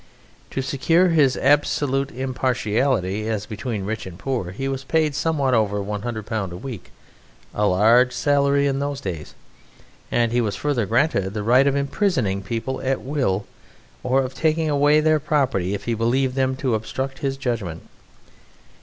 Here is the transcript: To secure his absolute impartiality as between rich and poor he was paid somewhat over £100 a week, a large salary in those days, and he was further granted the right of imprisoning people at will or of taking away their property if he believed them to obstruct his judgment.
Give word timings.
To 0.49 0.63
secure 0.63 1.09
his 1.09 1.37
absolute 1.37 2.09
impartiality 2.09 3.29
as 3.29 3.45
between 3.45 3.85
rich 3.85 4.07
and 4.07 4.17
poor 4.17 4.49
he 4.49 4.67
was 4.67 4.83
paid 4.83 5.13
somewhat 5.13 5.53
over 5.53 5.77
£100 5.79 6.51
a 6.51 6.57
week, 6.57 6.91
a 7.53 7.67
large 7.67 8.11
salary 8.11 8.65
in 8.65 8.79
those 8.79 8.99
days, 8.99 9.35
and 10.11 10.31
he 10.31 10.41
was 10.41 10.55
further 10.55 10.87
granted 10.87 11.35
the 11.35 11.43
right 11.43 11.67
of 11.67 11.75
imprisoning 11.75 12.41
people 12.41 12.81
at 12.81 13.01
will 13.01 13.45
or 14.01 14.23
of 14.23 14.33
taking 14.33 14.71
away 14.71 15.01
their 15.01 15.19
property 15.19 15.75
if 15.75 15.85
he 15.85 15.93
believed 15.93 16.33
them 16.33 16.55
to 16.55 16.73
obstruct 16.73 17.19
his 17.19 17.37
judgment. 17.37 17.83